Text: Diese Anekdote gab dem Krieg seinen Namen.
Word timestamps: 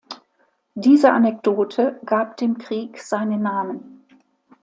Diese 0.73 1.11
Anekdote 1.13 2.01
gab 2.07 2.35
dem 2.37 2.57
Krieg 2.57 2.97
seinen 2.99 3.43
Namen. 3.43 4.03